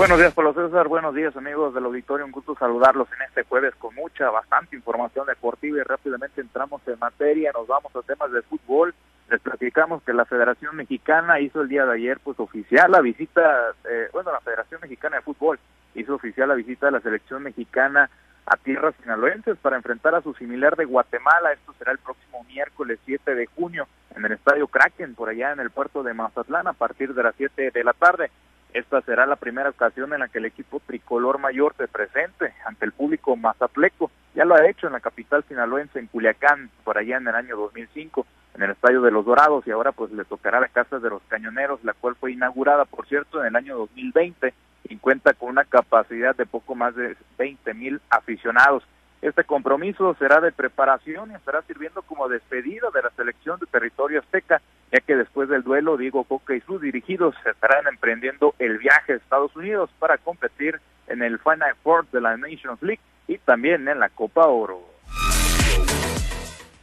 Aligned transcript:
Buenos 0.00 0.18
días, 0.18 0.32
Pablo 0.32 0.54
César. 0.54 0.88
Buenos 0.88 1.14
días, 1.14 1.36
amigos 1.36 1.74
del 1.74 1.84
auditorio. 1.84 2.24
Un 2.24 2.32
gusto 2.32 2.56
saludarlos 2.58 3.06
en 3.12 3.20
este 3.28 3.42
jueves 3.42 3.74
con 3.74 3.94
mucha, 3.94 4.30
bastante 4.30 4.74
información 4.74 5.26
deportiva 5.26 5.76
y 5.76 5.82
rápidamente 5.82 6.40
entramos 6.40 6.80
en 6.86 6.98
materia. 6.98 7.52
Nos 7.52 7.66
vamos 7.66 7.94
a 7.94 8.00
temas 8.00 8.32
de 8.32 8.40
fútbol. 8.40 8.94
Les 9.28 9.38
platicamos 9.42 10.02
que 10.02 10.14
la 10.14 10.24
Federación 10.24 10.74
Mexicana 10.74 11.38
hizo 11.38 11.60
el 11.60 11.68
día 11.68 11.84
de 11.84 11.92
ayer, 11.92 12.18
pues 12.24 12.40
oficial 12.40 12.90
la 12.90 13.02
visita, 13.02 13.74
eh, 13.90 14.08
bueno, 14.10 14.32
la 14.32 14.40
Federación 14.40 14.80
Mexicana 14.80 15.16
de 15.16 15.22
Fútbol 15.22 15.58
hizo 15.94 16.14
oficial 16.14 16.48
la 16.48 16.54
visita 16.54 16.86
de 16.86 16.92
la 16.92 17.00
selección 17.00 17.42
mexicana 17.42 18.08
a 18.46 18.56
tierras 18.56 18.94
sinaloenses 19.02 19.58
para 19.58 19.76
enfrentar 19.76 20.14
a 20.14 20.22
su 20.22 20.32
similar 20.32 20.76
de 20.76 20.86
Guatemala. 20.86 21.52
Esto 21.52 21.74
será 21.78 21.92
el 21.92 21.98
próximo 21.98 22.42
miércoles 22.44 22.98
7 23.04 23.34
de 23.34 23.44
junio 23.44 23.86
en 24.16 24.24
el 24.24 24.32
Estadio 24.32 24.66
Kraken, 24.66 25.14
por 25.14 25.28
allá 25.28 25.52
en 25.52 25.60
el 25.60 25.70
puerto 25.70 26.02
de 26.02 26.14
Mazatlán, 26.14 26.68
a 26.68 26.72
partir 26.72 27.12
de 27.12 27.22
las 27.22 27.34
7 27.36 27.70
de 27.70 27.84
la 27.84 27.92
tarde. 27.92 28.30
Esta 28.72 29.00
será 29.02 29.26
la 29.26 29.36
primera 29.36 29.70
ocasión 29.70 30.12
en 30.12 30.20
la 30.20 30.28
que 30.28 30.38
el 30.38 30.44
equipo 30.44 30.80
tricolor 30.86 31.38
mayor 31.38 31.74
se 31.76 31.88
presente 31.88 32.54
ante 32.64 32.84
el 32.84 32.92
público 32.92 33.34
mazatleco. 33.36 34.10
Ya 34.34 34.44
lo 34.44 34.54
ha 34.54 34.68
hecho 34.68 34.86
en 34.86 34.92
la 34.92 35.00
capital 35.00 35.44
sinaloense, 35.48 35.98
en 35.98 36.06
Culiacán, 36.06 36.70
por 36.84 36.96
allá 36.96 37.16
en 37.16 37.26
el 37.26 37.34
año 37.34 37.56
2005, 37.56 38.26
en 38.54 38.62
el 38.62 38.70
Estadio 38.70 39.00
de 39.00 39.10
los 39.10 39.24
Dorados, 39.24 39.66
y 39.66 39.72
ahora 39.72 39.90
pues 39.90 40.12
le 40.12 40.24
tocará 40.24 40.60
la 40.60 40.68
Casa 40.68 41.00
de 41.00 41.10
los 41.10 41.22
Cañoneros, 41.28 41.82
la 41.82 41.94
cual 41.94 42.14
fue 42.14 42.32
inaugurada, 42.32 42.84
por 42.84 43.06
cierto, 43.06 43.40
en 43.40 43.48
el 43.48 43.56
año 43.56 43.76
2020 43.76 44.54
y 44.88 44.96
cuenta 44.96 45.34
con 45.34 45.50
una 45.50 45.64
capacidad 45.64 46.34
de 46.36 46.46
poco 46.46 46.74
más 46.74 46.94
de 46.94 47.16
20 47.38 47.74
mil 47.74 48.00
aficionados. 48.08 48.84
Este 49.22 49.44
compromiso 49.44 50.14
será 50.18 50.40
de 50.40 50.50
preparación 50.50 51.30
y 51.30 51.34
estará 51.34 51.62
sirviendo 51.62 52.02
como 52.02 52.28
despedida 52.28 52.88
de 52.94 53.02
la 53.02 53.10
selección 53.10 53.60
de 53.60 53.66
territorio 53.66 54.20
azteca, 54.20 54.62
ya 54.92 55.00
que 55.00 55.16
después 55.16 55.48
del 55.48 55.62
duelo, 55.62 55.96
Diego 55.96 56.24
Coca 56.24 56.54
y 56.54 56.60
sus 56.60 56.80
dirigidos 56.80 57.34
estarán 57.44 57.86
emprendiendo 57.86 58.54
el 58.58 58.78
viaje 58.78 59.12
a 59.12 59.16
Estados 59.16 59.54
Unidos 59.54 59.90
para 59.98 60.18
competir 60.18 60.80
en 61.06 61.22
el 61.22 61.38
Final 61.38 61.74
Four 61.82 62.06
de 62.10 62.20
la 62.20 62.36
Nations 62.36 62.82
League 62.82 63.00
y 63.28 63.38
también 63.38 63.86
en 63.88 64.00
la 64.00 64.08
Copa 64.08 64.46
Oro. 64.46 64.80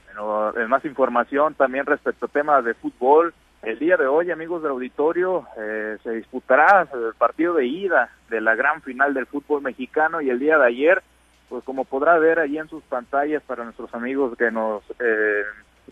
Bueno, 0.06 0.54
más 0.68 0.84
información 0.86 1.54
también 1.54 1.86
respecto 1.86 2.26
a 2.26 2.30
temas 2.30 2.64
de 2.64 2.73
fútbol. 2.73 3.34
El 3.62 3.80
día 3.80 3.98
de 3.98 4.08
hoy, 4.08 4.31
amigos 4.31 4.62
del 4.62 4.72
auditorio, 4.72 5.46
eh, 5.58 5.98
se 6.03 6.12
disputará 6.12 6.88
el 6.94 7.14
partido 7.18 7.56
de 7.56 7.66
ida 7.66 8.09
de 8.30 8.40
la 8.40 8.56
gran 8.56 8.81
final 8.81 9.14
del 9.14 9.26
fútbol 9.26 9.62
mexicano 9.62 10.22
y 10.22 10.30
el 10.30 10.40
día 10.40 10.58
de 10.58 10.68
ayer 10.68 11.03
pues 11.50 11.64
como 11.64 11.86
podrá 11.86 12.18
ver 12.20 12.40
allí 12.40 12.58
en 12.58 12.70
sus 12.70 12.84
pantallas 12.84 13.42
para 13.44 13.64
nuestros 13.64 13.94
amigos 13.94 14.38
que 14.38 14.52
nos 14.52 14.84
eh, 15.00 15.44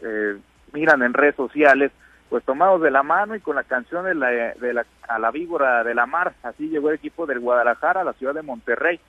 eh, 0.01 0.37
miran 0.73 1.01
en 1.01 1.13
redes 1.13 1.35
sociales, 1.35 1.91
pues 2.29 2.43
tomados 2.43 2.81
de 2.81 2.91
la 2.91 3.03
mano 3.03 3.35
y 3.35 3.39
con 3.39 3.55
la 3.55 3.63
canción 3.63 4.05
de 4.05 4.15
la, 4.15 4.27
de 4.29 4.73
la, 4.73 4.85
a 5.07 5.19
la 5.19 5.31
víbora 5.31 5.83
de 5.83 5.93
la 5.93 6.05
mar, 6.05 6.33
así 6.43 6.69
llegó 6.69 6.89
el 6.89 6.95
equipo 6.95 7.25
del 7.25 7.39
Guadalajara 7.39 8.01
a 8.01 8.03
la 8.05 8.13
ciudad 8.13 8.33
de 8.33 8.41
Monterrey. 8.41 8.99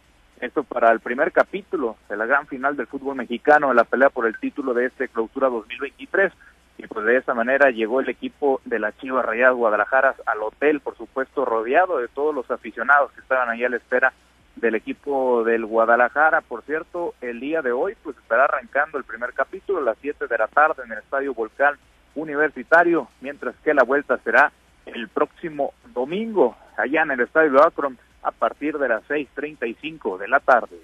Esto 0.40 0.64
para 0.64 0.92
el 0.92 1.00
primer 1.00 1.32
capítulo 1.32 1.96
de 2.10 2.16
la 2.16 2.26
gran 2.26 2.46
final 2.46 2.76
del 2.76 2.86
fútbol 2.86 3.16
mexicano, 3.16 3.70
de 3.70 3.74
la 3.74 3.84
pelea 3.84 4.10
por 4.10 4.26
el 4.26 4.38
título 4.38 4.74
de 4.74 4.86
este 4.86 5.08
clausura 5.08 5.48
2023. 5.48 6.32
Y 6.78 6.86
pues 6.88 7.06
de 7.06 7.16
esa 7.16 7.32
manera 7.32 7.70
llegó 7.70 8.00
el 8.00 8.08
equipo 8.10 8.60
de 8.66 8.78
la 8.78 8.92
Chivas 8.92 9.24
Rayadas 9.24 9.56
Guadalajara 9.56 10.14
al 10.26 10.42
hotel, 10.42 10.80
por 10.80 10.94
supuesto, 10.94 11.46
rodeado 11.46 11.98
de 11.98 12.08
todos 12.08 12.34
los 12.34 12.50
aficionados 12.50 13.12
que 13.12 13.20
estaban 13.20 13.48
ahí 13.48 13.64
a 13.64 13.70
la 13.70 13.78
espera 13.78 14.12
del 14.56 14.74
equipo 14.74 15.42
del 15.42 15.64
Guadalajara. 15.64 16.42
Por 16.42 16.62
cierto, 16.64 17.14
el 17.22 17.40
día 17.40 17.62
de 17.62 17.72
hoy 17.72 17.96
pues 18.02 18.14
estará 18.18 18.44
arrancando 18.44 18.98
el 18.98 19.04
primer 19.04 19.32
capítulo 19.32 19.78
a 19.78 19.82
las 19.84 19.98
7 20.02 20.26
de 20.26 20.38
la 20.38 20.48
tarde 20.48 20.82
en 20.84 20.92
el 20.92 20.98
Estadio 20.98 21.32
Volcán 21.32 21.76
Universitario, 22.16 23.08
mientras 23.20 23.54
que 23.62 23.72
la 23.72 23.84
vuelta 23.84 24.18
será 24.24 24.50
el 24.86 25.08
próximo 25.08 25.72
domingo 25.94 26.56
allá 26.76 27.02
en 27.02 27.12
el 27.12 27.20
Estadio 27.20 27.52
de 27.52 27.60
Akron 27.60 27.96
a 28.22 28.32
partir 28.32 28.76
de 28.78 28.88
las 28.88 29.04
6.35 29.08 30.18
de 30.18 30.28
la 30.28 30.40
tarde. 30.40 30.76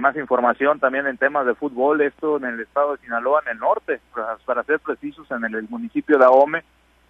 Más 0.00 0.16
información 0.16 0.78
también 0.80 1.06
en 1.06 1.16
temas 1.16 1.46
de 1.46 1.54
fútbol, 1.54 2.00
esto 2.02 2.36
en 2.36 2.44
el 2.44 2.60
estado 2.60 2.92
de 2.92 3.02
Sinaloa, 3.02 3.42
en 3.46 3.52
el 3.52 3.58
norte, 3.58 4.00
para 4.44 4.62
ser 4.64 4.80
precisos, 4.80 5.30
en 5.30 5.44
el 5.44 5.68
municipio 5.68 6.18
de 6.18 6.24
Ahome, 6.24 6.62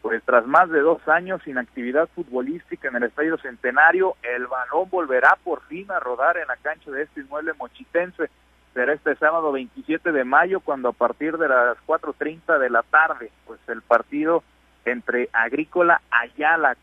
pues 0.02 0.22
tras 0.24 0.46
más 0.46 0.68
de 0.70 0.80
dos 0.80 1.06
años 1.08 1.40
sin 1.44 1.58
actividad 1.58 2.08
futbolística 2.14 2.88
en 2.88 2.96
el 2.96 3.04
Estadio 3.04 3.38
Centenario, 3.38 4.16
el 4.22 4.46
balón 4.46 4.90
volverá 4.90 5.38
por 5.42 5.62
fin 5.62 5.90
a 5.90 6.00
rodar 6.00 6.36
en 6.36 6.48
la 6.48 6.56
cancha 6.56 6.90
de 6.90 7.02
este 7.02 7.20
inmueble 7.20 7.52
mochitense. 7.54 8.30
Será 8.74 8.94
este 8.94 9.14
sábado 9.16 9.52
27 9.52 10.12
de 10.12 10.24
mayo 10.24 10.60
cuando 10.60 10.88
a 10.90 10.92
partir 10.92 11.36
de 11.36 11.48
las 11.48 11.76
4.30 11.86 12.58
de 12.58 12.70
la 12.70 12.82
tarde, 12.82 13.30
pues 13.46 13.60
el 13.68 13.82
partido 13.82 14.42
entre 14.84 15.28
Agrícola 15.32 16.00
Ayala 16.10 16.76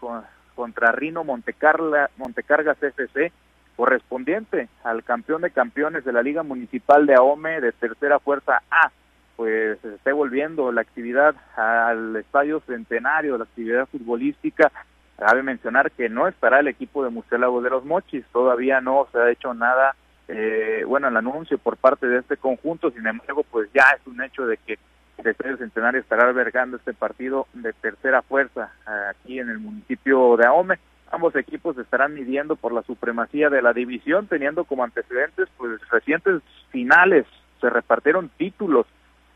contra 0.55 0.91
Rino 0.91 1.23
Montecarla, 1.23 2.11
Montecargas 2.17 2.81
FC, 2.81 3.31
correspondiente 3.75 4.67
al 4.83 5.03
campeón 5.03 5.41
de 5.41 5.51
campeones 5.51 6.05
de 6.05 6.13
la 6.13 6.21
Liga 6.21 6.43
Municipal 6.43 7.05
de 7.05 7.15
Ahome 7.15 7.61
de 7.61 7.71
Tercera 7.71 8.19
Fuerza 8.19 8.61
A, 8.69 8.91
pues 9.35 9.79
se 9.79 9.95
esté 9.95 10.11
volviendo 10.11 10.71
la 10.71 10.81
actividad 10.81 11.33
al 11.55 12.15
estadio 12.17 12.59
centenario, 12.67 13.37
la 13.37 13.45
actividad 13.45 13.87
futbolística. 13.87 14.71
Cabe 15.17 15.43
mencionar 15.43 15.91
que 15.91 16.09
no 16.09 16.27
estará 16.27 16.59
el 16.59 16.67
equipo 16.67 17.03
de 17.03 17.09
Murciélago 17.09 17.61
de 17.61 17.69
los 17.69 17.85
Mochis, 17.85 18.25
todavía 18.31 18.79
no 18.79 19.07
se 19.11 19.17
ha 19.17 19.31
hecho 19.31 19.53
nada, 19.53 19.95
eh, 20.29 20.83
bueno, 20.87 21.09
el 21.09 21.17
anuncio 21.17 21.57
por 21.57 21.75
parte 21.75 22.07
de 22.07 22.19
este 22.19 22.37
conjunto, 22.37 22.91
sin 22.91 23.05
embargo, 23.05 23.43
pues 23.51 23.69
ya 23.73 23.85
es 23.99 24.07
un 24.07 24.21
hecho 24.23 24.45
de 24.45 24.57
que 24.57 24.79
el 25.17 25.27
Estadio 25.27 25.57
Centenario 25.57 25.99
estará 25.99 26.29
albergando 26.29 26.77
este 26.77 26.93
partido 26.93 27.47
de 27.53 27.73
tercera 27.73 28.21
fuerza 28.21 28.71
aquí 29.09 29.39
en 29.39 29.49
el 29.49 29.59
municipio 29.59 30.37
de 30.37 30.45
Ahome. 30.45 30.79
Ambos 31.11 31.35
equipos 31.35 31.77
estarán 31.77 32.13
midiendo 32.13 32.55
por 32.55 32.71
la 32.71 32.83
supremacía 32.83 33.49
de 33.49 33.61
la 33.61 33.73
división, 33.73 34.27
teniendo 34.27 34.63
como 34.63 34.85
antecedentes 34.85 35.49
pues 35.57 35.81
recientes 35.89 36.41
finales, 36.71 37.25
se 37.59 37.69
repartieron 37.69 38.29
títulos 38.37 38.85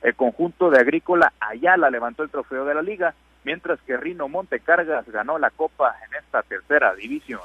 el 0.03 0.15
conjunto 0.15 0.69
de 0.69 0.79
Agrícola 0.79 1.31
Ayala 1.39 1.89
levantó 1.89 2.23
el 2.23 2.29
trofeo 2.29 2.65
de 2.65 2.75
la 2.75 2.81
liga, 2.81 3.15
mientras 3.45 3.79
que 3.81 3.95
Rino 3.95 4.27
Montecargas 4.27 5.09
ganó 5.09 5.39
la 5.39 5.49
copa 5.49 5.95
en 6.05 6.15
esta 6.17 6.43
tercera 6.43 6.93
división. 6.93 7.39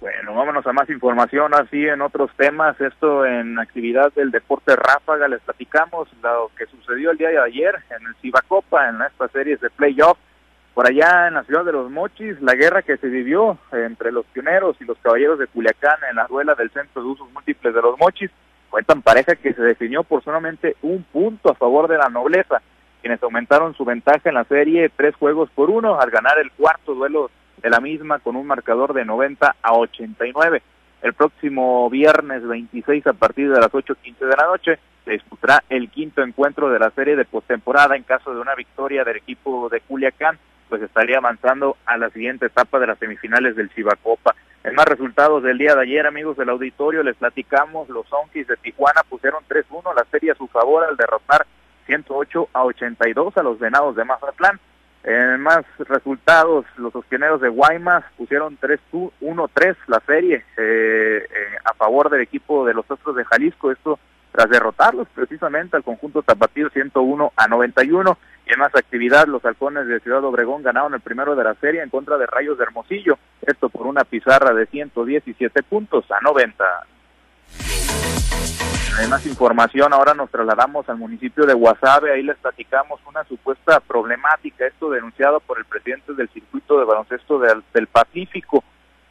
Bueno, 0.00 0.34
vámonos 0.34 0.66
a 0.66 0.72
más 0.72 0.88
información, 0.90 1.54
así 1.54 1.86
en 1.86 2.02
otros 2.02 2.30
temas, 2.36 2.80
esto 2.80 3.24
en 3.24 3.58
actividad 3.58 4.12
del 4.14 4.30
deporte 4.30 4.74
ráfaga, 4.76 5.28
les 5.28 5.40
platicamos 5.40 6.08
lo 6.22 6.50
que 6.56 6.66
sucedió 6.66 7.10
el 7.10 7.18
día 7.18 7.30
de 7.30 7.40
ayer 7.40 7.74
en 7.90 8.06
el 8.06 8.14
Cibacopa, 8.16 8.88
en 8.88 9.00
estas 9.02 9.30
series 9.30 9.60
de 9.60 9.70
playoff, 9.70 10.18
por 10.74 10.86
allá 10.86 11.28
en 11.28 11.34
la 11.34 11.44
ciudad 11.44 11.64
de 11.64 11.72
Los 11.72 11.90
Mochis, 11.90 12.40
la 12.42 12.54
guerra 12.54 12.82
que 12.82 12.96
se 12.98 13.08
vivió 13.08 13.58
entre 13.72 14.12
los 14.12 14.26
pioneros 14.26 14.76
y 14.80 14.84
los 14.84 14.98
caballeros 14.98 15.38
de 15.38 15.46
Culiacán 15.46 15.98
en 16.10 16.16
la 16.16 16.26
duela 16.26 16.54
del 16.54 16.70
Centro 16.70 17.02
de 17.02 17.08
Usos 17.08 17.32
Múltiples 17.32 17.74
de 17.74 17.80
Los 17.80 17.98
Mochis, 17.98 18.30
fue 18.68 18.82
tan 18.82 19.02
pareja 19.02 19.36
que 19.36 19.54
se 19.54 19.62
definió 19.62 20.02
por 20.02 20.22
solamente 20.22 20.76
un 20.82 21.04
punto 21.04 21.50
a 21.50 21.54
favor 21.54 21.88
de 21.88 21.96
la 21.96 22.08
nobleza, 22.08 22.60
quienes 23.00 23.22
aumentaron 23.22 23.74
su 23.74 23.84
ventaja 23.84 24.28
en 24.28 24.34
la 24.34 24.44
serie 24.44 24.90
tres 24.94 25.14
juegos 25.14 25.48
por 25.54 25.70
uno 25.70 25.98
al 25.98 26.10
ganar 26.10 26.38
el 26.38 26.50
cuarto 26.52 26.94
duelo 26.94 27.30
la 27.70 27.80
misma 27.80 28.18
con 28.18 28.36
un 28.36 28.46
marcador 28.46 28.92
de 28.94 29.04
90 29.04 29.56
a 29.62 29.72
89. 29.72 30.62
El 31.02 31.12
próximo 31.14 31.88
viernes 31.90 32.46
26 32.46 33.06
a 33.06 33.12
partir 33.12 33.50
de 33.50 33.60
las 33.60 33.70
8.15 33.70 34.18
de 34.18 34.36
la 34.36 34.46
noche 34.46 34.78
se 35.04 35.12
disputará 35.12 35.62
el 35.68 35.88
quinto 35.90 36.22
encuentro 36.22 36.68
de 36.70 36.78
la 36.78 36.90
serie 36.90 37.16
de 37.16 37.24
postemporada 37.24 37.96
en 37.96 38.02
caso 38.02 38.34
de 38.34 38.40
una 38.40 38.54
victoria 38.54 39.04
del 39.04 39.16
equipo 39.16 39.68
de 39.68 39.80
Culiacán, 39.80 40.38
pues 40.68 40.82
estaría 40.82 41.18
avanzando 41.18 41.76
a 41.86 41.96
la 41.96 42.10
siguiente 42.10 42.46
etapa 42.46 42.78
de 42.78 42.88
las 42.88 42.98
semifinales 42.98 43.54
del 43.54 43.70
Cibacopa. 43.70 44.34
En 44.64 44.74
más 44.74 44.86
resultados 44.86 45.44
del 45.44 45.58
día 45.58 45.76
de 45.76 45.82
ayer, 45.82 46.06
amigos 46.08 46.36
del 46.36 46.48
auditorio, 46.48 47.04
les 47.04 47.14
platicamos, 47.14 47.88
los 47.88 48.12
Onkis 48.12 48.48
de 48.48 48.56
Tijuana 48.56 49.02
pusieron 49.08 49.44
3-1 49.48 49.94
la 49.94 50.04
serie 50.10 50.32
a 50.32 50.34
su 50.34 50.48
favor 50.48 50.82
al 50.82 50.96
derrotar 50.96 51.46
108 51.86 52.48
a 52.52 52.64
82 52.64 53.36
a 53.36 53.42
los 53.44 53.60
Venados 53.60 53.94
de 53.94 54.04
Mazatlán. 54.04 54.58
En 55.06 55.40
más 55.40 55.64
resultados, 55.78 56.66
los 56.78 56.92
sostieneros 56.92 57.40
de 57.40 57.48
Guaymas 57.48 58.04
pusieron 58.16 58.58
3-1-3 58.58 59.76
la 59.86 60.00
serie 60.00 60.44
eh, 60.56 61.24
eh, 61.24 61.28
a 61.64 61.74
favor 61.74 62.10
del 62.10 62.22
equipo 62.22 62.66
de 62.66 62.74
los 62.74 62.90
Astros 62.90 63.14
de 63.14 63.24
Jalisco, 63.24 63.70
esto 63.70 64.00
tras 64.32 64.50
derrotarlos 64.50 65.06
precisamente 65.14 65.76
al 65.76 65.84
conjunto 65.84 66.22
tapatío 66.22 66.68
101 66.70 67.32
a 67.36 67.46
91. 67.46 68.18
Y 68.48 68.52
en 68.52 68.58
más 68.58 68.74
actividad, 68.74 69.28
los 69.28 69.44
halcones 69.44 69.86
de 69.86 70.00
Ciudad 70.00 70.24
Obregón 70.24 70.64
ganaron 70.64 70.92
el 70.94 71.00
primero 71.00 71.36
de 71.36 71.44
la 71.44 71.54
serie 71.54 71.82
en 71.82 71.90
contra 71.90 72.18
de 72.18 72.26
Rayos 72.26 72.58
de 72.58 72.64
Hermosillo, 72.64 73.16
esto 73.42 73.68
por 73.68 73.86
una 73.86 74.02
pizarra 74.02 74.54
de 74.54 74.66
117 74.66 75.62
puntos 75.62 76.04
a 76.10 76.20
90. 76.20 76.64
Hay 78.98 79.08
más 79.08 79.26
información, 79.26 79.92
ahora 79.92 80.14
nos 80.14 80.30
trasladamos 80.30 80.88
al 80.88 80.96
municipio 80.96 81.44
de 81.44 81.52
Guasave, 81.52 82.12
ahí 82.12 82.22
les 82.22 82.38
platicamos 82.38 82.98
una 83.06 83.24
supuesta 83.24 83.78
problemática, 83.80 84.66
esto 84.66 84.88
denunciado 84.88 85.40
por 85.40 85.58
el 85.58 85.66
presidente 85.66 86.14
del 86.14 86.30
circuito 86.30 86.78
de 86.78 86.86
baloncesto 86.86 87.38
del, 87.38 87.86
Pacífico, 87.88 88.64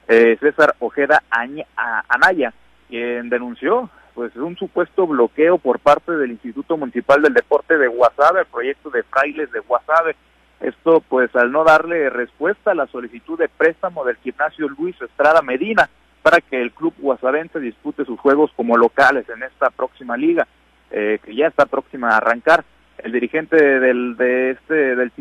eh, 0.07 0.37
César 0.39 0.75
Ojeda 0.79 1.21
Anaya, 1.29 2.51
quien 2.87 3.29
denunció 3.29 3.91
pues 4.15 4.35
un 4.35 4.57
supuesto 4.57 5.05
bloqueo 5.05 5.59
por 5.59 5.77
parte 5.77 6.13
del 6.13 6.31
Instituto 6.31 6.77
Municipal 6.77 7.21
del 7.21 7.35
Deporte 7.35 7.77
de 7.77 7.87
Guasave, 7.87 8.39
el 8.39 8.47
proyecto 8.47 8.89
de 8.89 9.03
frailes 9.03 9.51
de 9.51 9.59
Guasave, 9.59 10.15
Esto 10.61 11.03
pues 11.07 11.35
al 11.35 11.51
no 11.51 11.63
darle 11.63 12.09
respuesta 12.09 12.71
a 12.71 12.75
la 12.75 12.87
solicitud 12.87 13.37
de 13.37 13.49
préstamo 13.49 14.03
del 14.03 14.15
gimnasio 14.17 14.67
Luis 14.67 14.99
Estrada 14.99 15.43
Medina 15.43 15.87
para 16.25 16.41
que 16.41 16.59
el 16.59 16.71
club 16.71 16.91
guasavense 16.97 17.59
dispute 17.59 18.03
sus 18.03 18.19
juegos 18.19 18.49
como 18.55 18.77
locales 18.77 19.29
en 19.29 19.43
esta 19.43 19.69
próxima 19.69 20.17
liga, 20.17 20.47
eh, 20.89 21.19
que 21.23 21.35
ya 21.35 21.45
está 21.45 21.67
próxima 21.67 22.09
a 22.09 22.17
arrancar. 22.17 22.65
El 22.97 23.11
dirigente 23.11 23.55
del, 23.55 24.17
de 24.17 24.49
este, 24.49 24.95
del 24.95 25.11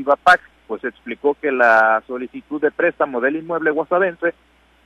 pues 0.66 0.82
explicó 0.82 1.34
que 1.34 1.52
la 1.52 2.02
solicitud 2.06 2.58
de 2.58 2.70
préstamo 2.70 3.20
del 3.20 3.36
inmueble 3.36 3.70
guasavense 3.70 4.32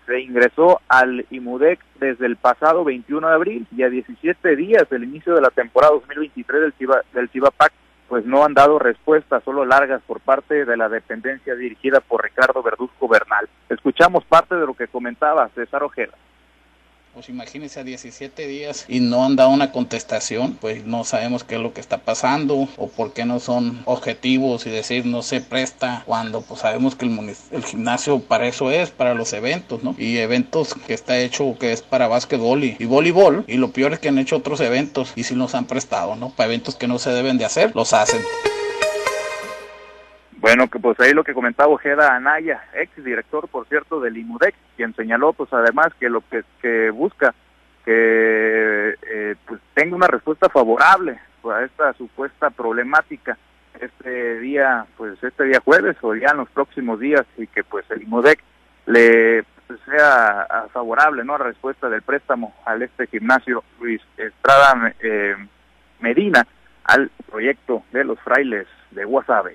se 0.06 0.20
ingresó 0.20 0.80
al 0.88 1.24
IMUDEC 1.30 1.78
desde 2.00 2.26
el 2.26 2.34
pasado 2.34 2.82
21 2.82 3.28
de 3.28 3.34
abril 3.34 3.66
y 3.70 3.84
a 3.84 3.88
17 3.88 4.56
días 4.56 4.90
del 4.90 5.04
inicio 5.04 5.36
de 5.36 5.42
la 5.42 5.50
temporada 5.50 5.92
2023 5.92 6.62
del, 6.62 6.72
Ciba, 6.72 7.00
del 7.14 7.30
pues 8.08 8.24
no 8.24 8.44
han 8.44 8.54
dado 8.54 8.78
respuestas, 8.78 9.44
solo 9.44 9.64
largas 9.64 10.00
por 10.06 10.20
parte 10.20 10.64
de 10.64 10.76
la 10.76 10.88
dependencia 10.88 11.54
dirigida 11.54 12.00
por 12.00 12.24
Ricardo 12.24 12.62
Verduzco 12.62 13.06
Bernal. 13.06 13.48
Escuchamos 13.68 14.24
parte 14.24 14.54
de 14.54 14.66
lo 14.66 14.74
que 14.74 14.88
comentaba 14.88 15.48
César 15.54 15.82
Ojeda. 15.82 16.14
Pues 17.18 17.30
imagínense 17.30 17.80
a 17.80 17.82
17 17.82 18.46
días 18.46 18.84
y 18.86 19.00
no 19.00 19.24
han 19.24 19.34
dado 19.34 19.50
una 19.50 19.72
contestación, 19.72 20.54
pues 20.54 20.84
no 20.84 21.02
sabemos 21.02 21.42
qué 21.42 21.56
es 21.56 21.60
lo 21.60 21.74
que 21.74 21.80
está 21.80 21.98
pasando 21.98 22.68
o 22.76 22.86
por 22.86 23.12
qué 23.12 23.24
no 23.24 23.40
son 23.40 23.82
objetivos 23.86 24.64
y 24.66 24.70
decir 24.70 25.04
no 25.04 25.22
se 25.22 25.40
presta 25.40 26.04
cuando 26.06 26.42
pues 26.42 26.60
sabemos 26.60 26.94
que 26.94 27.06
el, 27.06 27.34
el 27.50 27.64
gimnasio 27.64 28.20
para 28.20 28.46
eso 28.46 28.70
es, 28.70 28.90
para 28.90 29.14
los 29.14 29.32
eventos, 29.32 29.82
¿no? 29.82 29.96
Y 29.98 30.18
eventos 30.18 30.74
que 30.86 30.94
está 30.94 31.18
hecho 31.18 31.56
que 31.58 31.72
es 31.72 31.82
para 31.82 32.06
básquetbol 32.06 32.62
y, 32.62 32.76
voleibol 32.84 33.44
y 33.48 33.56
lo 33.56 33.72
peor 33.72 33.94
es 33.94 33.98
que 33.98 34.10
han 34.10 34.18
hecho 34.18 34.36
otros 34.36 34.60
eventos 34.60 35.12
y 35.16 35.24
si 35.24 35.34
los 35.34 35.56
han 35.56 35.64
prestado, 35.64 36.14
¿no? 36.14 36.30
Para 36.30 36.46
eventos 36.46 36.76
que 36.76 36.86
no 36.86 37.00
se 37.00 37.10
deben 37.10 37.36
de 37.36 37.46
hacer, 37.46 37.74
los 37.74 37.94
hacen. 37.94 38.20
Bueno, 40.48 40.66
que 40.70 40.78
pues 40.78 40.98
ahí 41.00 41.12
lo 41.12 41.24
que 41.24 41.34
comentaba 41.34 41.74
Ojeda 41.74 42.16
Anaya, 42.16 42.64
ex 42.72 43.04
director, 43.04 43.48
por 43.48 43.68
cierto, 43.68 44.00
del 44.00 44.16
IMUDEC, 44.16 44.54
quien 44.78 44.96
señaló 44.96 45.34
pues 45.34 45.52
además 45.52 45.88
que 46.00 46.08
lo 46.08 46.22
que, 46.22 46.42
que 46.62 46.88
busca 46.88 47.34
que 47.84 48.94
eh, 49.02 49.34
pues 49.46 49.60
tenga 49.74 49.94
una 49.94 50.06
respuesta 50.06 50.48
favorable 50.48 51.20
a 51.44 51.64
esta 51.64 51.92
supuesta 51.92 52.48
problemática 52.48 53.36
este 53.78 54.40
día, 54.40 54.86
pues 54.96 55.22
este 55.22 55.44
día 55.44 55.60
jueves 55.62 55.98
o 56.00 56.14
ya 56.14 56.30
en 56.30 56.38
los 56.38 56.48
próximos 56.48 56.98
días 56.98 57.26
y 57.36 57.46
que 57.46 57.62
pues 57.62 57.84
el 57.90 58.04
IMUDEC 58.04 58.42
le 58.86 59.44
pues, 59.66 59.78
sea 59.84 60.66
favorable, 60.72 61.24
¿no? 61.24 61.34
A 61.34 61.38
respuesta 61.38 61.90
del 61.90 62.00
préstamo 62.00 62.54
al 62.64 62.80
este 62.80 63.06
gimnasio 63.06 63.64
Luis 63.78 64.00
Estrada 64.16 64.94
eh, 65.00 65.36
Medina 66.00 66.46
al 66.84 67.10
proyecto 67.30 67.82
de 67.92 68.04
los 68.04 68.18
frailes 68.20 68.66
de 68.92 69.04
Guasave. 69.04 69.54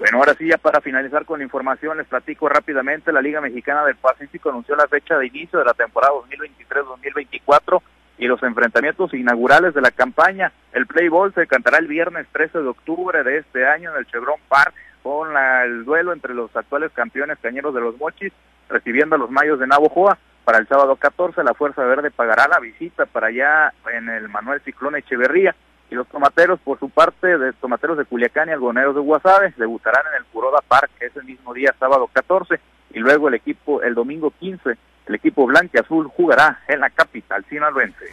Bueno, 0.00 0.16
ahora 0.16 0.34
sí, 0.34 0.46
ya 0.48 0.56
para 0.56 0.80
finalizar 0.80 1.26
con 1.26 1.40
la 1.40 1.44
información, 1.44 1.98
les 1.98 2.06
platico 2.06 2.48
rápidamente, 2.48 3.12
la 3.12 3.20
Liga 3.20 3.42
Mexicana 3.42 3.84
del 3.84 3.96
Pacífico 3.96 4.48
anunció 4.48 4.74
la 4.74 4.88
fecha 4.88 5.18
de 5.18 5.26
inicio 5.26 5.58
de 5.58 5.66
la 5.66 5.74
temporada 5.74 6.14
2023-2024 6.30 7.82
y 8.16 8.26
los 8.26 8.42
enfrentamientos 8.42 9.12
inaugurales 9.12 9.74
de 9.74 9.82
la 9.82 9.90
campaña. 9.90 10.52
El 10.72 10.86
Play 10.86 11.08
Ball 11.08 11.34
se 11.34 11.46
cantará 11.46 11.76
el 11.76 11.86
viernes 11.86 12.26
13 12.32 12.60
de 12.60 12.68
octubre 12.68 13.22
de 13.22 13.36
este 13.36 13.66
año 13.66 13.90
en 13.90 13.98
el 13.98 14.06
Chevron 14.06 14.40
Park 14.48 14.72
con 15.02 15.34
la, 15.34 15.66
el 15.66 15.84
duelo 15.84 16.14
entre 16.14 16.32
los 16.32 16.54
actuales 16.56 16.92
campeones 16.92 17.36
cañeros 17.42 17.74
de 17.74 17.82
los 17.82 17.98
Mochis, 17.98 18.32
recibiendo 18.70 19.16
a 19.16 19.18
los 19.18 19.30
Mayos 19.30 19.60
de 19.60 19.66
Navojoa. 19.66 20.16
Para 20.44 20.56
el 20.60 20.66
sábado 20.66 20.96
14, 20.96 21.44
la 21.44 21.52
Fuerza 21.52 21.84
Verde 21.84 22.10
pagará 22.10 22.48
la 22.48 22.58
visita 22.58 23.04
para 23.04 23.26
allá 23.26 23.74
en 23.92 24.08
el 24.08 24.30
Manuel 24.30 24.62
Ciclón 24.62 24.96
Echeverría 24.96 25.54
y 25.90 25.94
los 25.94 26.06
tomateros, 26.08 26.60
por 26.60 26.78
su 26.78 26.88
parte, 26.88 27.36
de 27.36 27.52
tomateros 27.54 27.98
de 27.98 28.04
Culiacán 28.04 28.48
y 28.48 28.52
algoneros 28.52 28.94
de 28.94 29.00
Guasave, 29.00 29.52
debutarán 29.56 30.04
en 30.12 30.18
el 30.18 30.24
Curoda 30.26 30.60
Park 30.66 30.90
ese 31.00 31.22
mismo 31.22 31.52
día, 31.52 31.74
sábado 31.78 32.08
14, 32.12 32.60
y 32.92 33.00
luego 33.00 33.28
el 33.28 33.34
equipo, 33.34 33.82
el 33.82 33.94
domingo 33.94 34.32
15, 34.38 34.76
el 35.06 35.14
equipo 35.14 35.46
blanco 35.46 35.72
y 35.74 35.78
azul 35.78 36.06
jugará 36.08 36.60
en 36.68 36.80
la 36.80 36.90
capital 36.90 37.44
sinaloense. 37.48 38.06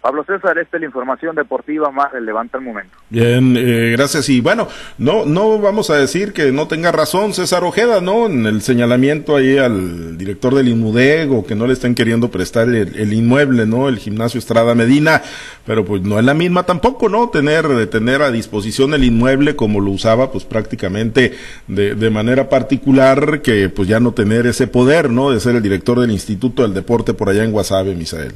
Pablo 0.00 0.24
César, 0.24 0.56
esta 0.58 0.76
es 0.76 0.80
la 0.80 0.86
información 0.86 1.34
deportiva 1.34 1.90
más 1.90 2.12
relevante 2.12 2.56
al 2.56 2.62
momento. 2.62 2.96
Bien, 3.10 3.56
eh, 3.56 3.90
gracias. 3.96 4.28
Y 4.28 4.40
bueno, 4.40 4.68
no, 4.96 5.26
no 5.26 5.58
vamos 5.58 5.90
a 5.90 5.96
decir 5.96 6.32
que 6.32 6.52
no 6.52 6.68
tenga 6.68 6.92
razón 6.92 7.34
César 7.34 7.64
Ojeda, 7.64 8.00
¿no? 8.00 8.26
En 8.26 8.46
el 8.46 8.62
señalamiento 8.62 9.34
ahí 9.34 9.58
al 9.58 10.16
director 10.16 10.54
del 10.54 10.68
Inmudeg 10.68 11.32
o 11.32 11.44
que 11.44 11.56
no 11.56 11.66
le 11.66 11.72
estén 11.72 11.96
queriendo 11.96 12.30
prestar 12.30 12.68
el, 12.68 12.94
el, 12.96 13.12
inmueble, 13.12 13.66
¿no? 13.66 13.88
El 13.88 13.98
gimnasio 13.98 14.38
Estrada 14.38 14.76
Medina, 14.76 15.20
pero 15.66 15.84
pues 15.84 16.02
no 16.02 16.18
es 16.20 16.24
la 16.24 16.34
misma 16.34 16.62
tampoco, 16.62 17.08
¿no? 17.08 17.30
Tener, 17.30 17.88
tener 17.88 18.22
a 18.22 18.30
disposición 18.30 18.94
el 18.94 19.02
inmueble 19.02 19.56
como 19.56 19.80
lo 19.80 19.90
usaba, 19.90 20.30
pues 20.30 20.44
prácticamente 20.44 21.34
de, 21.66 21.96
de 21.96 22.10
manera 22.10 22.48
particular, 22.48 23.42
que 23.42 23.68
pues 23.68 23.88
ya 23.88 23.98
no 23.98 24.12
tener 24.12 24.46
ese 24.46 24.68
poder, 24.68 25.10
¿no? 25.10 25.32
De 25.32 25.40
ser 25.40 25.56
el 25.56 25.62
director 25.62 25.98
del 25.98 26.12
Instituto 26.12 26.62
del 26.62 26.72
Deporte 26.72 27.14
por 27.14 27.28
allá 27.28 27.42
en 27.42 27.50
Guasave, 27.50 27.96
Misael. 27.96 28.34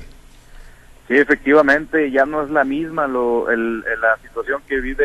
Sí, 1.12 1.18
efectivamente, 1.18 2.10
ya 2.10 2.24
no 2.24 2.42
es 2.42 2.48
la 2.48 2.64
misma 2.64 3.06
lo, 3.06 3.50
el, 3.50 3.80
la 3.80 4.16
situación 4.22 4.62
que 4.66 4.80
vive 4.80 5.04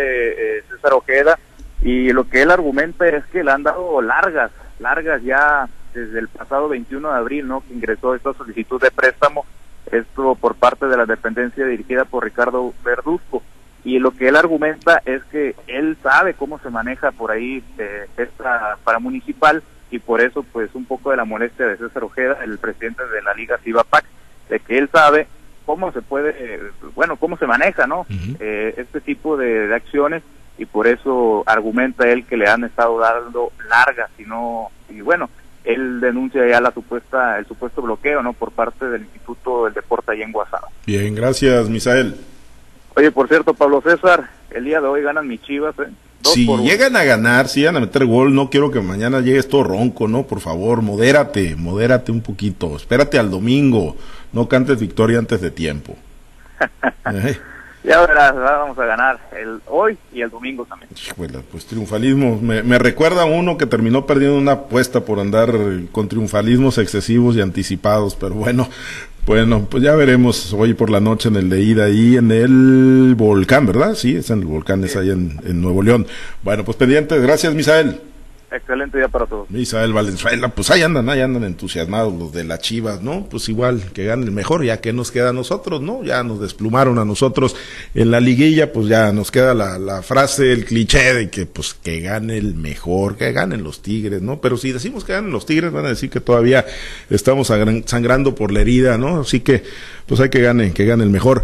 eh, 0.59 0.63
César 0.69 0.93
Ojeda 0.93 1.37
y 1.81 2.13
lo 2.13 2.29
que 2.29 2.43
él 2.43 2.51
argumenta 2.51 3.05
es 3.09 3.25
que 3.25 3.43
le 3.43 3.51
han 3.51 3.63
dado 3.63 4.01
largas, 4.01 4.51
largas 4.79 5.21
ya 5.21 5.67
desde 5.93 6.19
el 6.19 6.29
pasado 6.29 6.69
21 6.69 7.11
de 7.11 7.17
abril, 7.17 7.47
¿no? 7.49 7.59
Que 7.59 7.73
ingresó 7.73 8.15
esta 8.15 8.31
solicitud 8.35 8.81
de 8.81 8.89
préstamo, 8.89 9.45
esto 9.91 10.35
por 10.35 10.55
parte 10.55 10.85
de 10.85 10.95
la 10.95 11.05
dependencia 11.05 11.65
dirigida 11.65 12.05
por 12.05 12.23
Ricardo 12.23 12.73
Verduzco. 12.85 13.43
Y 13.83 13.99
lo 13.99 14.11
que 14.11 14.29
él 14.29 14.37
argumenta 14.37 15.01
es 15.03 15.21
que 15.25 15.57
él 15.67 15.97
sabe 16.01 16.35
cómo 16.35 16.57
se 16.59 16.69
maneja 16.69 17.11
por 17.11 17.31
ahí 17.31 17.61
eh, 17.79 18.07
esta 18.15 18.77
paramunicipal 18.85 19.61
y 19.91 19.99
por 19.99 20.21
eso 20.21 20.43
pues 20.53 20.73
un 20.73 20.85
poco 20.85 21.11
de 21.11 21.17
la 21.17 21.25
molestia 21.25 21.67
de 21.67 21.75
César 21.75 22.05
Ojeda, 22.05 22.37
el 22.45 22.59
presidente 22.59 23.05
de 23.07 23.21
la 23.23 23.33
Liga 23.33 23.57
Cibapac, 23.57 24.05
de 24.47 24.61
que 24.61 24.77
él 24.77 24.87
sabe 24.89 25.27
cómo 25.67 25.91
se 25.91 26.01
puede, 26.01 26.61
bueno, 26.95 27.17
cómo 27.17 27.37
se 27.37 27.45
maneja, 27.45 27.85
¿no? 27.85 27.99
Uh 27.99 28.05
-huh. 28.13 28.37
eh, 28.39 28.73
este 28.77 29.01
tipo 29.01 29.35
de, 29.35 29.67
de, 29.67 29.75
acciones 29.75 30.23
y 30.57 30.65
por 30.65 30.87
eso 30.87 31.43
argumenta 31.45 32.09
él 32.09 32.25
que 32.25 32.37
le 32.37 32.47
han 32.47 32.63
estado 32.63 32.97
dando 32.97 33.51
largas 33.69 34.09
y 34.17 34.23
no, 34.23 34.69
y 34.89 35.01
bueno, 35.01 35.29
él 35.65 35.99
denuncia 35.99 36.47
ya 36.47 36.61
la 36.61 36.71
supuesta, 36.71 37.37
el 37.37 37.45
supuesto 37.45 37.81
bloqueo, 37.81 38.23
¿no? 38.23 38.31
Por 38.31 38.51
parte 38.51 38.85
del 38.87 39.01
Instituto 39.01 39.65
del 39.65 39.73
Deporte 39.73 40.13
allá 40.13 40.23
en 40.23 40.31
Guasave. 40.31 40.67
Bien, 40.85 41.13
gracias, 41.13 41.69
Misael. 41.69 42.15
Oye, 42.95 43.11
por 43.11 43.27
cierto, 43.27 43.53
Pablo 43.53 43.81
César, 43.81 44.29
el 44.49 44.63
día 44.63 44.79
de 44.79 44.87
hoy 44.87 45.01
ganan 45.01 45.27
mis 45.27 45.41
chivas, 45.41 45.77
¿eh? 45.79 45.89
Si 46.23 46.45
llegan 46.45 46.95
a 46.95 47.03
ganar, 47.03 47.47
si 47.47 47.61
llegan 47.61 47.77
a 47.77 47.79
meter 47.79 48.05
gol, 48.05 48.33
no 48.33 48.49
quiero 48.49 48.71
que 48.71 48.81
mañana 48.81 49.21
llegues 49.21 49.47
todo 49.47 49.63
ronco, 49.63 50.07
¿no? 50.07 50.23
Por 50.23 50.41
favor, 50.41 50.81
modérate, 50.81 51.55
modérate 51.55 52.11
un 52.11 52.21
poquito. 52.21 52.75
Espérate 52.75 53.17
al 53.17 53.31
domingo. 53.31 53.95
No 54.33 54.47
cantes 54.49 54.79
victoria 54.79 55.19
antes 55.19 55.41
de 55.41 55.51
tiempo. 55.51 55.95
¿Eh? 57.13 57.37
Ya 57.83 58.01
verás, 58.01 58.35
vamos 58.35 58.77
a 58.77 58.85
ganar 58.85 59.19
el 59.39 59.61
hoy 59.67 59.97
y 60.11 60.21
el 60.21 60.29
domingo 60.29 60.65
también. 60.65 60.89
Pues 61.51 61.65
triunfalismo. 61.65 62.39
Me, 62.41 62.63
me, 62.63 62.77
recuerda 62.79 63.21
a 63.21 63.25
uno 63.25 63.57
que 63.57 63.65
terminó 63.65 64.05
perdiendo 64.05 64.37
una 64.37 64.53
apuesta 64.53 65.01
por 65.01 65.19
andar 65.19 65.51
con 65.91 66.09
triunfalismos 66.09 66.77
excesivos 66.79 67.35
y 67.35 67.41
anticipados, 67.41 68.15
pero 68.15 68.35
bueno, 68.35 68.67
bueno, 69.25 69.67
pues 69.69 69.83
ya 69.83 69.95
veremos 69.95 70.53
hoy 70.53 70.73
por 70.73 70.89
la 70.89 70.99
noche 70.99 71.29
en 71.29 71.35
el 71.35 71.49
de 71.49 71.61
ida 71.61 71.85
ahí 71.85 72.17
en 72.17 72.31
el 72.31 73.15
volcán, 73.15 73.65
¿verdad? 73.65 73.93
Sí, 73.93 74.15
es 74.15 74.29
en 74.29 74.39
el 74.39 74.45
volcán, 74.45 74.83
es 74.83 74.95
ahí 74.95 75.09
en, 75.09 75.39
en 75.45 75.61
Nuevo 75.61 75.83
León. 75.83 76.07
Bueno, 76.43 76.65
pues 76.65 76.77
pendientes. 76.77 77.21
Gracias, 77.21 77.53
Misael. 77.53 78.01
Excelente 78.49 78.97
día 78.97 79.09
para 79.09 79.25
todos. 79.25 79.49
Misael 79.49 79.91
Valenzuela, 79.91 80.47
pues 80.47 80.71
ahí 80.71 80.81
andan, 80.81 81.09
ahí 81.09 81.19
andan 81.19 81.43
entusiasmados 81.43 82.13
los 82.13 82.31
de 82.31 82.45
las 82.45 82.59
Chivas, 82.59 83.01
¿no? 83.01 83.27
Pues 83.29 83.49
igual 83.49 83.91
que 83.93 84.05
gane 84.05 84.23
el 84.23 84.31
mejor, 84.31 84.63
ya 84.63 84.79
que 84.79 84.93
nos 84.93 85.11
queda 85.11 85.29
a 85.29 85.33
nosotros, 85.33 85.81
¿no? 85.81 86.01
Ya 86.01 86.23
nos 86.23 86.39
desplumaron 86.39 86.97
a 86.97 87.03
nosotros 87.03 87.57
en 87.93 88.09
la 88.09 88.21
liguilla, 88.21 88.71
pues 88.71 88.87
ya 88.87 89.11
nos 89.11 89.31
queda 89.31 89.53
la, 89.53 90.01
frase, 90.01 90.53
el 90.53 90.63
cliché 90.63 91.13
de 91.13 91.29
que 91.29 91.45
pues 91.45 91.73
que 91.73 91.99
gane 91.99 92.37
el 92.37 92.55
mejor, 92.55 93.17
que 93.17 93.33
ganen 93.33 93.63
los 93.63 93.81
Tigres, 93.81 94.21
¿no? 94.21 94.39
Pero 94.39 94.55
si 94.55 94.71
decimos 94.71 95.03
que 95.03 95.11
ganen 95.11 95.31
los 95.31 95.45
Tigres, 95.45 95.73
van 95.73 95.85
a 95.85 95.89
decir 95.89 96.09
que 96.09 96.21
todavía 96.21 96.65
estamos 97.09 97.47
sangrando 97.47 98.33
por 98.33 98.53
la 98.53 98.61
herida, 98.61 98.97
¿no? 98.97 99.19
Así 99.19 99.41
que 99.41 99.63
pues 100.05 100.21
hay 100.21 100.29
que 100.29 100.39
gane, 100.41 100.71
que 100.71 100.85
gane 100.85 101.03
el 101.03 101.09
mejor. 101.09 101.43